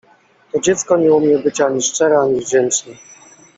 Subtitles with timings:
[0.51, 2.93] To dziecko nie umie być ani szczere, ani wdzięczne.